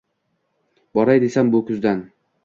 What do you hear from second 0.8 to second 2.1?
Boray desam, bu kuzdan